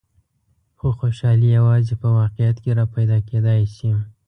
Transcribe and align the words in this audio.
خو 0.77 0.87
خوشحالي 0.99 1.47
یوازې 1.57 1.93
په 2.01 2.07
واقعیت 2.19 2.57
کې 2.63 2.71
را 2.79 2.85
پیدا 2.95 3.17
کېدای 3.29 3.61
شي. 3.75 3.91